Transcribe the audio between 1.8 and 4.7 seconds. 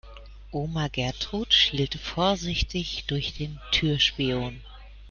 vorsichtig durch den Türspion.